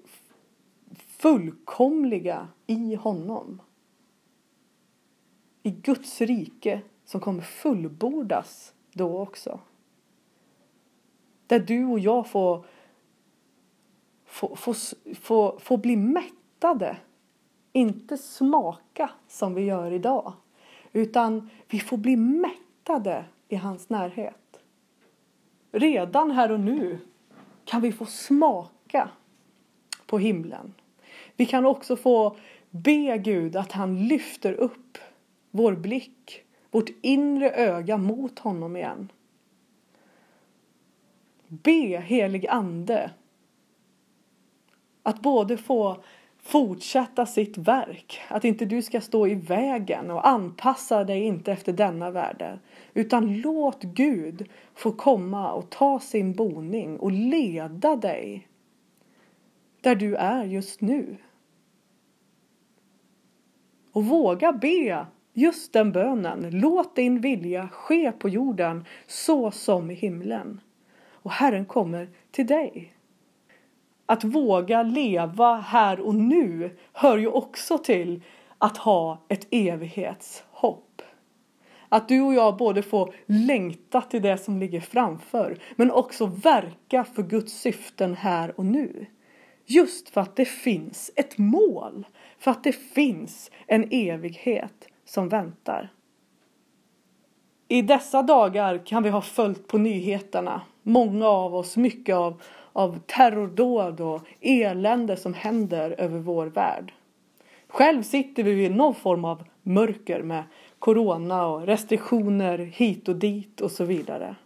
fullkomliga 1.06 2.48
i 2.66 2.94
honom. 2.94 3.62
I 5.62 5.70
Guds 5.70 6.20
rike 6.20 6.80
som 7.04 7.20
kommer 7.20 7.42
fullbordas 7.42 8.74
då 8.92 9.18
också. 9.18 9.60
Där 11.46 11.60
du 11.60 11.84
och 11.84 11.98
jag 11.98 12.30
får 12.30 12.64
får, 14.30 14.56
får, 14.56 14.74
får, 15.14 15.58
får 15.58 15.78
bli 15.78 15.96
mättade. 15.96 16.96
Inte 17.72 18.18
smaka 18.18 19.10
som 19.28 19.54
vi 19.54 19.62
gör 19.62 19.92
idag. 19.92 20.32
Utan 20.92 21.50
vi 21.68 21.80
får 21.80 21.97
bli 21.97 22.16
mättade 22.16 23.25
i 23.49 23.56
hans 23.56 23.88
närhet. 23.88 24.61
Redan 25.73 26.30
här 26.30 26.52
och 26.52 26.61
nu 26.61 26.99
kan 27.64 27.80
vi 27.80 27.92
få 27.92 28.06
smaka 28.06 29.11
på 30.06 30.18
himlen. 30.18 30.75
Vi 31.37 31.47
kan 31.47 31.66
också 31.66 31.97
få 31.97 32.37
be 32.70 33.18
Gud 33.18 33.56
att 33.56 33.73
han 33.73 34.09
lyfter 34.09 34.52
upp 34.52 34.99
vår 35.50 35.73
blick, 35.73 36.44
vårt 36.70 36.88
inre 37.02 37.50
öga 37.50 37.97
mot 37.97 38.38
honom 38.38 38.76
igen. 38.76 39.12
Be 41.49 42.00
helig 42.00 42.47
ande 42.47 43.11
att 45.02 45.20
både 45.20 45.56
få 45.56 46.02
fortsätta 46.42 47.26
sitt 47.26 47.59
verk, 47.59 48.20
att 48.28 48.44
inte 48.44 48.64
du 48.64 48.82
ska 48.82 49.00
stå 49.00 49.26
i 49.26 49.35
vägen 49.35 50.11
och 50.11 50.28
anpassa 50.28 51.04
dig 51.04 51.23
inte 51.23 51.52
efter 51.52 51.73
denna 51.73 52.11
värld, 52.11 52.59
utan 52.94 53.40
låt 53.40 53.82
Gud 53.82 54.49
få 54.75 54.92
komma 54.92 55.52
och 55.52 55.70
ta 55.70 56.00
sin 56.00 56.32
boning 56.32 56.99
och 56.99 57.12
leda 57.12 57.97
dig 57.97 58.49
där 59.80 59.94
du 59.94 60.16
är 60.16 60.44
just 60.44 60.80
nu. 60.80 61.16
Och 63.92 64.04
våga 64.04 64.52
be 64.52 65.06
just 65.32 65.73
den 65.73 65.92
bönen. 65.92 66.50
Låt 66.50 66.97
din 66.97 67.20
vilja 67.20 67.68
ske 67.68 68.12
på 68.12 68.28
jorden 68.28 68.85
så 69.06 69.50
som 69.50 69.90
i 69.90 69.94
himlen. 69.94 70.61
Och 71.11 71.30
Herren 71.30 71.64
kommer 71.64 72.09
till 72.30 72.47
dig. 72.47 72.94
Att 74.10 74.24
våga 74.24 74.82
leva 74.82 75.56
här 75.56 76.00
och 76.00 76.14
nu 76.14 76.76
hör 76.92 77.18
ju 77.18 77.26
också 77.26 77.78
till 77.78 78.22
att 78.58 78.76
ha 78.76 79.24
ett 79.28 79.46
evighetshopp. 79.50 81.02
Att 81.88 82.08
du 82.08 82.20
och 82.20 82.34
jag 82.34 82.56
både 82.56 82.82
får 82.82 83.14
längta 83.26 84.00
till 84.00 84.22
det 84.22 84.38
som 84.38 84.58
ligger 84.58 84.80
framför 84.80 85.58
men 85.76 85.90
också 85.90 86.26
verka 86.26 87.04
för 87.04 87.22
Guds 87.22 87.52
syften 87.52 88.16
här 88.16 88.54
och 88.56 88.66
nu. 88.66 89.06
Just 89.66 90.08
för 90.08 90.20
att 90.20 90.36
det 90.36 90.44
finns 90.44 91.10
ett 91.16 91.38
mål, 91.38 92.06
för 92.38 92.50
att 92.50 92.64
det 92.64 92.72
finns 92.72 93.50
en 93.66 93.88
evighet 93.90 94.88
som 95.04 95.28
väntar. 95.28 95.92
I 97.68 97.82
dessa 97.82 98.22
dagar 98.22 98.86
kan 98.86 99.02
vi 99.02 99.10
ha 99.10 99.22
följt 99.22 99.68
på 99.68 99.78
nyheterna, 99.78 100.62
många 100.82 101.28
av 101.28 101.54
oss, 101.54 101.76
mycket 101.76 102.16
av, 102.16 102.42
av 102.72 102.98
terrordåd 103.06 104.00
och 104.00 104.22
elände 104.40 105.16
som 105.16 105.34
händer 105.34 105.94
över 105.98 106.18
vår 106.18 106.46
värld. 106.46 106.92
Själv 107.68 108.02
sitter 108.02 108.42
vi 108.42 108.64
i 108.64 108.68
någon 108.68 108.94
form 108.94 109.24
av 109.24 109.44
mörker 109.62 110.22
med 110.22 110.44
corona 110.78 111.46
och 111.46 111.66
restriktioner 111.66 112.58
hit 112.58 113.08
och 113.08 113.16
dit 113.16 113.60
och 113.60 113.70
så 113.70 113.84
vidare. 113.84 114.36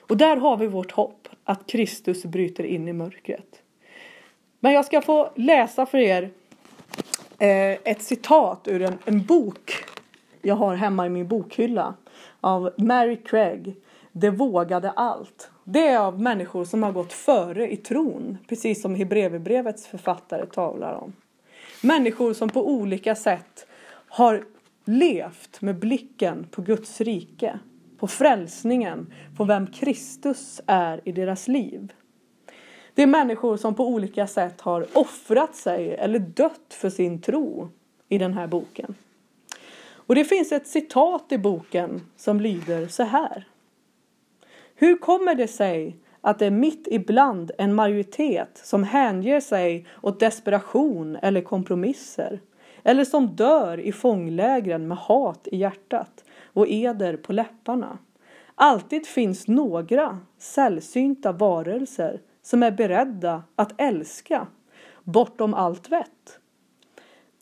Och 0.00 0.16
där 0.16 0.36
har 0.36 0.56
vi 0.56 0.66
vårt 0.66 0.92
hopp 0.92 1.28
att 1.44 1.66
Kristus 1.66 2.24
bryter 2.24 2.64
in 2.64 2.88
i 2.88 2.92
mörkret. 2.92 3.62
Men 4.60 4.72
jag 4.72 4.84
ska 4.84 5.02
få 5.02 5.30
läsa 5.34 5.86
för 5.86 5.98
er 5.98 6.30
eh, 7.38 7.78
ett 7.84 8.02
citat 8.02 8.68
ur 8.68 8.82
en, 8.82 8.98
en 9.04 9.24
bok 9.24 9.72
jag 10.42 10.54
har 10.54 10.74
hemma 10.74 11.06
i 11.06 11.08
min 11.08 11.28
bokhylla 11.28 11.94
av 12.40 12.70
Mary 12.76 13.16
Craig. 13.16 13.76
Det 14.12 14.30
vågade 14.30 14.90
allt. 14.90 15.50
Det 15.64 15.86
är 15.86 15.98
av 15.98 16.20
människor 16.20 16.64
som 16.64 16.82
har 16.82 16.92
gått 16.92 17.12
före 17.12 17.72
i 17.72 17.76
tron, 17.76 18.38
precis 18.48 18.82
som 18.82 18.94
Hebreerbrevets 18.94 19.86
författare 19.86 20.46
talar 20.46 20.94
om. 20.94 21.12
Människor 21.80 22.32
som 22.32 22.48
på 22.48 22.68
olika 22.68 23.14
sätt 23.14 23.66
har 24.08 24.44
levt 24.84 25.60
med 25.60 25.78
blicken 25.78 26.46
på 26.50 26.62
Guds 26.62 27.00
rike, 27.00 27.58
på 27.98 28.08
frälsningen, 28.08 29.12
på 29.36 29.44
vem 29.44 29.66
Kristus 29.66 30.60
är 30.66 31.00
i 31.04 31.12
deras 31.12 31.48
liv. 31.48 31.92
Det 32.94 33.02
är 33.02 33.06
människor 33.06 33.56
som 33.56 33.74
på 33.74 33.88
olika 33.88 34.26
sätt 34.26 34.60
har 34.60 34.86
offrat 34.92 35.56
sig 35.56 35.94
eller 35.94 36.18
dött 36.18 36.74
för 36.74 36.90
sin 36.90 37.20
tro 37.20 37.68
i 38.08 38.18
den 38.18 38.34
här 38.34 38.46
boken. 38.46 38.94
Och 40.06 40.14
det 40.14 40.24
finns 40.24 40.52
ett 40.52 40.66
citat 40.66 41.32
i 41.32 41.38
boken 41.38 42.00
som 42.16 42.40
lyder 42.40 42.86
så 42.86 43.02
här. 43.02 43.46
Hur 44.82 44.96
kommer 44.96 45.34
det 45.34 45.48
sig 45.48 45.96
att 46.20 46.38
det 46.38 46.46
är 46.46 46.50
mitt 46.50 46.88
ibland 46.90 47.50
en 47.58 47.74
majoritet 47.74 48.60
som 48.64 48.84
hänger 48.84 49.40
sig 49.40 49.86
åt 50.02 50.20
desperation 50.20 51.16
eller 51.16 51.40
kompromisser 51.40 52.40
eller 52.82 53.04
som 53.04 53.26
dör 53.26 53.80
i 53.80 53.92
fånglägren 53.92 54.88
med 54.88 54.98
hat 54.98 55.48
i 55.52 55.56
hjärtat 55.56 56.24
och 56.52 56.66
eder 56.68 57.16
på 57.16 57.32
läpparna. 57.32 57.98
Alltid 58.54 59.06
finns 59.06 59.48
några 59.48 60.18
sällsynta 60.38 61.32
varelser 61.32 62.20
som 62.42 62.62
är 62.62 62.70
beredda 62.70 63.42
att 63.56 63.80
älska 63.80 64.46
bortom 65.04 65.54
allt 65.54 65.88
vett. 65.88 66.38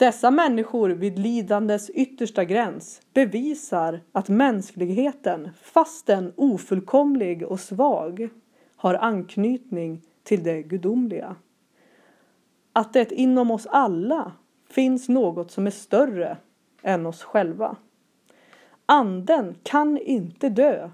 Dessa 0.01 0.31
människor 0.31 0.91
vid 0.91 1.19
lidandes 1.19 1.91
yttersta 1.91 2.45
gräns 2.45 3.01
bevisar 3.15 4.01
att 4.13 4.29
mänskligheten, 4.29 5.51
fastän 5.63 6.33
ofullkomlig 6.37 7.43
och 7.43 7.61
svag, 7.61 8.29
har 8.77 8.95
anknytning 8.95 10.03
till 10.23 10.43
det 10.43 10.63
gudomliga. 10.63 11.37
Att 12.73 12.93
det 12.93 13.13
inom 13.13 13.51
oss 13.51 13.67
alla 13.67 14.33
finns 14.71 15.09
något 15.09 15.51
som 15.51 15.67
är 15.67 15.71
större 15.71 16.37
än 16.83 17.07
oss 17.07 17.23
själva. 17.23 17.77
Anden 18.87 19.55
kan 19.63 19.99
inte 19.99 20.49
dö. 20.49 20.91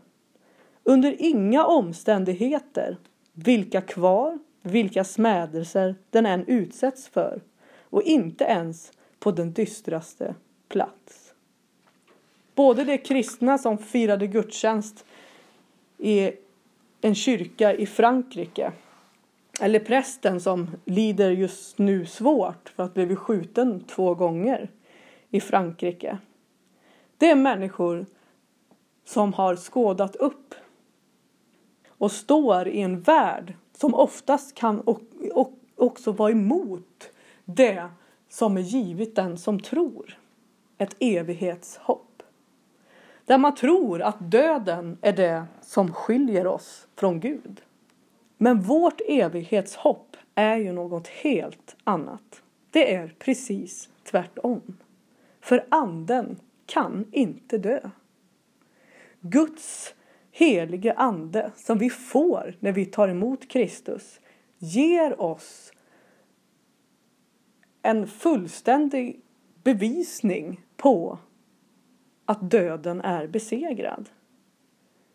Under 0.82 1.16
inga 1.18 1.66
omständigheter 1.66 2.96
vilka 3.32 3.80
kvar, 3.80 4.38
vilka 4.62 5.04
smädelser 5.04 5.94
den 6.10 6.26
än 6.26 6.44
utsätts 6.46 7.08
för 7.08 7.42
och 7.90 8.02
inte 8.02 8.44
ens 8.44 8.92
på 9.26 9.32
den 9.32 9.52
dystraste 9.52 10.34
plats. 10.68 11.34
Både 12.54 12.84
de 12.84 12.98
kristna 12.98 13.58
som 13.58 13.78
firade 13.78 14.26
gudstjänst 14.26 15.04
i 15.98 16.32
en 17.00 17.14
kyrka 17.14 17.74
i 17.74 17.86
Frankrike 17.86 18.72
eller 19.60 19.78
prästen 19.78 20.40
som 20.40 20.70
lider 20.84 21.30
just 21.30 21.78
nu 21.78 22.06
svårt 22.06 22.68
för 22.68 22.82
att 22.82 22.94
blivit 22.94 23.18
skjuten 23.18 23.80
två 23.80 24.14
gånger 24.14 24.70
i 25.30 25.40
Frankrike. 25.40 26.18
Det 27.18 27.30
är 27.30 27.36
människor 27.36 28.06
som 29.04 29.32
har 29.32 29.56
skådat 29.56 30.16
upp 30.16 30.54
och 31.88 32.12
står 32.12 32.68
i 32.68 32.80
en 32.80 33.00
värld 33.00 33.54
som 33.72 33.94
oftast 33.94 34.54
kan 34.54 34.80
och, 34.80 35.00
och 35.32 35.52
också 35.76 36.12
vara 36.12 36.30
emot 36.30 37.10
det 37.44 37.88
som 38.36 38.56
är 38.56 38.60
givet 38.60 39.14
den 39.14 39.38
som 39.38 39.60
tror. 39.60 40.18
Ett 40.78 40.96
evighetshopp. 41.00 42.22
Där 43.24 43.38
man 43.38 43.54
tror 43.54 44.02
att 44.02 44.30
döden 44.30 44.98
är 45.00 45.12
det 45.12 45.44
som 45.60 45.92
skiljer 45.92 46.46
oss 46.46 46.88
från 46.96 47.20
Gud. 47.20 47.60
Men 48.38 48.60
vårt 48.60 49.00
evighetshopp 49.08 50.16
är 50.34 50.56
ju 50.56 50.72
något 50.72 51.08
helt 51.08 51.76
annat. 51.84 52.42
Det 52.70 52.94
är 52.94 53.14
precis 53.18 53.88
tvärtom. 54.04 54.76
För 55.40 55.66
anden 55.68 56.40
kan 56.66 57.04
inte 57.12 57.58
dö. 57.58 57.90
Guds 59.20 59.94
helige 60.30 60.92
ande 60.92 61.50
som 61.56 61.78
vi 61.78 61.90
får 61.90 62.56
när 62.60 62.72
vi 62.72 62.86
tar 62.86 63.08
emot 63.08 63.48
Kristus 63.48 64.20
ger 64.58 65.20
oss 65.20 65.72
en 67.86 68.06
fullständig 68.06 69.20
bevisning 69.62 70.60
på 70.76 71.18
att 72.24 72.50
döden 72.50 73.00
är 73.00 73.26
besegrad. 73.26 74.08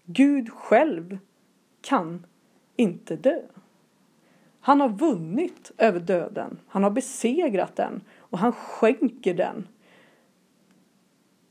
Gud 0.05 0.49
själv 0.49 1.17
kan 1.81 2.25
inte 2.75 3.15
dö. 3.15 3.41
Han 4.59 4.81
har 4.81 4.89
vunnit 4.89 5.71
över 5.77 5.99
döden. 5.99 6.59
Han 6.67 6.83
har 6.83 6.91
besegrat 6.91 7.75
den 7.75 8.01
och 8.17 8.39
han 8.39 8.51
skänker 8.51 9.33
den 9.33 9.67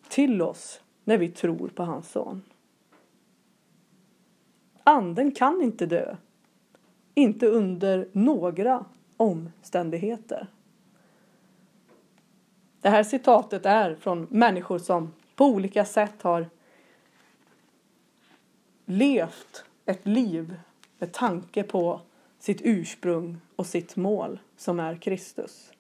till 0.09 0.43
oss 0.43 0.83
när 1.05 1.19
vi 1.19 1.29
tror 1.29 1.69
på 1.69 1.83
hans 1.83 2.11
son. 2.11 2.43
Anden 4.85 5.33
kan 5.33 5.63
inte 5.63 5.87
dö. 5.87 6.17
Inte 7.15 7.47
under 7.47 8.09
några 8.13 8.85
omständigheter. 9.17 10.47
Det 12.81 12.89
här 12.89 13.03
citatet 13.03 13.67
är 13.67 13.95
från 13.95 14.27
människor 14.31 14.79
som 14.79 15.13
på 15.37 15.47
olika 15.47 15.85
sätt 15.85 16.23
har 16.23 16.47
levt 18.87 19.65
ett 19.87 20.07
liv 20.07 20.55
med 20.99 21.13
tanke 21.13 21.63
på 21.63 22.01
sitt 22.39 22.61
ursprung 22.65 23.41
och 23.57 23.67
sitt 23.67 23.97
mål 23.97 24.39
som 24.57 24.81
är 24.81 24.97
Kristus. 24.97 25.73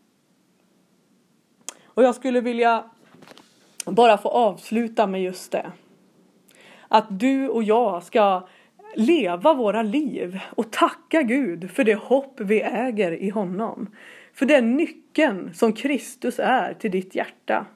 Och 1.84 2.02
jag 2.02 2.14
skulle 2.14 2.40
vilja 2.40 2.90
bara 3.84 4.18
få 4.18 4.28
avsluta 4.28 5.06
med 5.06 5.22
just 5.22 5.52
det. 5.52 5.72
Att 6.88 7.06
du 7.10 7.48
och 7.48 7.62
jag 7.62 8.02
ska 8.02 8.48
leva 8.94 9.54
våra 9.54 9.82
liv 9.82 10.40
och 10.56 10.70
tacka 10.70 11.22
Gud 11.22 11.70
för 11.70 11.84
det 11.84 11.94
hopp 11.94 12.40
vi 12.40 12.60
äger 12.60 13.12
i 13.12 13.30
honom. 13.30 13.90
För 14.40 14.46
den 14.46 14.76
nyckeln 14.76 15.54
som 15.54 15.72
Kristus 15.72 16.38
är 16.38 16.74
till 16.74 16.90
ditt 16.90 17.14
hjärta. 17.14 17.66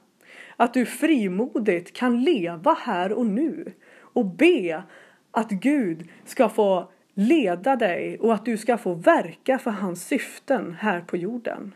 Att 0.55 0.73
du 0.73 0.85
frimodigt 0.85 1.93
kan 1.93 2.23
leva 2.23 2.73
här 2.73 3.13
och 3.13 3.25
nu 3.25 3.73
och 3.99 4.25
be 4.25 4.83
att 5.31 5.49
Gud 5.49 6.09
ska 6.25 6.49
få 6.49 6.91
leda 7.13 7.75
dig 7.75 8.19
och 8.19 8.33
att 8.33 8.45
du 8.45 8.57
ska 8.57 8.77
få 8.77 8.93
verka 8.93 9.59
för 9.59 9.71
hans 9.71 10.07
syften 10.07 10.75
här 10.79 11.01
på 11.01 11.17
jorden. 11.17 11.73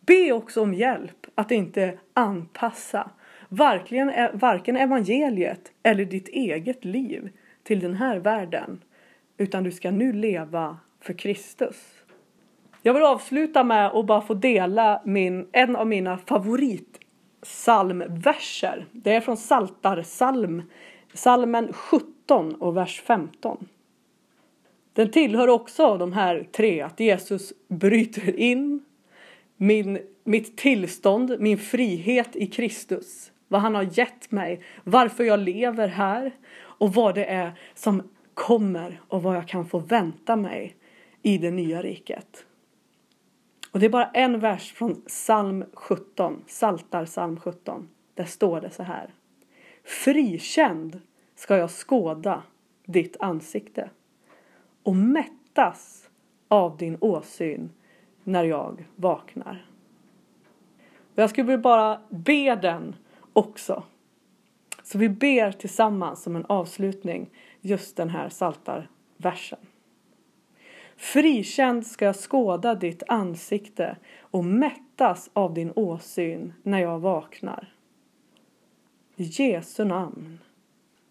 Be 0.00 0.32
också 0.32 0.62
om 0.62 0.74
hjälp 0.74 1.26
att 1.34 1.50
inte 1.50 1.98
anpassa 2.14 3.10
varken, 3.48 4.12
varken 4.32 4.76
evangeliet 4.76 5.72
eller 5.82 6.04
ditt 6.04 6.28
eget 6.28 6.84
liv 6.84 7.30
till 7.62 7.80
den 7.80 7.94
här 7.94 8.16
världen. 8.16 8.82
Utan 9.36 9.64
du 9.64 9.70
ska 9.70 9.90
nu 9.90 10.12
leva 10.12 10.78
för 11.00 11.12
Kristus. 11.12 11.99
Jag 12.82 12.94
vill 12.94 13.02
avsluta 13.02 13.64
med 13.64 13.86
att 13.86 14.06
bara 14.06 14.20
få 14.20 14.34
dela 14.34 15.02
min, 15.04 15.48
en 15.52 15.76
av 15.76 15.86
mina 15.86 16.18
favoritsalmverser. 16.18 18.86
Det 18.92 19.14
är 19.14 19.20
från 19.20 19.36
Saltarsalm, 19.36 20.62
salmen 21.14 21.72
17 21.72 22.54
och 22.54 22.76
vers 22.76 23.02
15. 23.06 23.68
Den 24.92 25.10
tillhör 25.10 25.48
också 25.48 25.98
de 25.98 26.12
här 26.12 26.46
tre, 26.52 26.80
att 26.80 27.00
Jesus 27.00 27.52
bryter 27.68 28.36
in 28.36 28.84
min, 29.56 29.98
mitt 30.24 30.56
tillstånd, 30.56 31.36
min 31.38 31.58
frihet 31.58 32.36
i 32.36 32.46
Kristus, 32.46 33.32
vad 33.48 33.60
han 33.60 33.74
har 33.74 33.98
gett 33.98 34.30
mig, 34.30 34.60
varför 34.84 35.24
jag 35.24 35.40
lever 35.40 35.88
här 35.88 36.32
och 36.60 36.94
vad 36.94 37.14
det 37.14 37.24
är 37.24 37.52
som 37.74 38.02
kommer 38.34 39.00
och 39.08 39.22
vad 39.22 39.36
jag 39.36 39.48
kan 39.48 39.66
få 39.66 39.78
vänta 39.78 40.36
mig 40.36 40.76
i 41.22 41.38
det 41.38 41.50
nya 41.50 41.82
riket. 41.82 42.44
Och 43.70 43.80
det 43.80 43.86
är 43.86 43.90
bara 43.90 44.10
en 44.10 44.40
vers 44.40 44.72
från 44.72 45.02
psalm 45.06 45.64
17, 45.74 46.44
Saltar 46.46 47.06
psalm 47.06 47.40
17. 47.40 47.88
Där 48.14 48.24
står 48.24 48.60
det 48.60 48.70
så 48.70 48.82
här. 48.82 49.14
Frikänd 49.84 51.00
ska 51.34 51.56
jag 51.56 51.70
skåda 51.70 52.42
ditt 52.84 53.16
ansikte 53.20 53.90
och 54.82 54.96
mättas 54.96 56.10
av 56.48 56.76
din 56.76 56.98
åsyn 57.00 57.70
när 58.24 58.44
jag 58.44 58.86
vaknar. 58.96 59.66
Och 61.12 61.18
jag 61.18 61.30
skulle 61.30 61.58
bara 61.58 62.00
be 62.08 62.56
den 62.56 62.96
också. 63.32 63.82
Så 64.82 64.98
vi 64.98 65.08
ber 65.08 65.52
tillsammans 65.52 66.22
som 66.22 66.36
en 66.36 66.46
avslutning 66.48 67.30
just 67.60 67.96
den 67.96 68.08
här 68.08 68.28
saltarversen. 68.28 69.58
Frikänd 71.00 71.86
ska 71.86 72.04
jag 72.04 72.16
skåda 72.16 72.74
ditt 72.74 73.02
ansikte 73.08 73.96
och 74.20 74.44
mättas 74.44 75.30
av 75.32 75.54
din 75.54 75.72
åsyn 75.76 76.52
när 76.62 76.78
jag 76.78 76.98
vaknar. 76.98 77.74
I 79.16 79.22
Jesu 79.22 79.84
namn. 79.84 80.38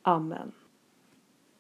Amen. 0.02 0.52